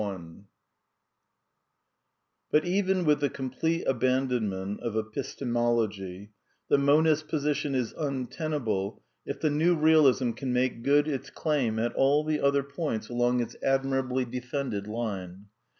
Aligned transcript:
// 0.01 0.01
r^ 0.01 0.15
m 0.15 0.47
But 2.49 2.65
even 2.65 3.05
with 3.05 3.19
the 3.19 3.29
complete 3.29 3.83
abandonment 3.83 4.79
of 4.79 4.95
Episte 4.95 5.45
mology, 5.47 6.29
the 6.69 6.79
monist's 6.79 7.21
position 7.21 7.75
is 7.75 7.93
untenable 7.95 9.03
if 9.27 9.39
the 9.39 9.51
New 9.51 9.77
Bealism 9.77 10.35
can 10.35 10.51
make 10.51 10.81
good 10.81 11.07
its 11.07 11.29
claim 11.29 11.77
at 11.77 11.93
all 11.93 12.23
the 12.23 12.39
other 12.41 12.63
points 12.63 13.09
along 13.09 13.41
its 13.41 13.55
admirably 13.61 14.25
defended 14.25 14.87
line. 14.87 15.45